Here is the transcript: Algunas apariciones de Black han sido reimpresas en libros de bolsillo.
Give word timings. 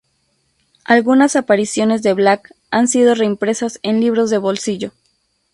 Algunas 0.83 1.35
apariciones 1.35 2.01
de 2.01 2.13
Black 2.15 2.55
han 2.71 2.87
sido 2.87 3.13
reimpresas 3.13 3.77
en 3.83 3.99
libros 4.01 4.31
de 4.31 4.39
bolsillo. 4.39 4.93